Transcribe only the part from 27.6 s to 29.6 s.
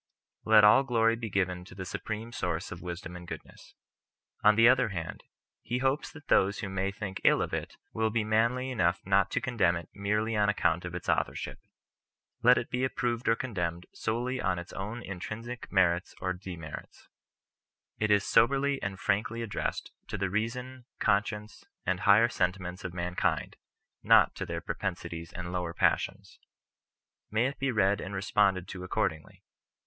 read and responded to accordingly.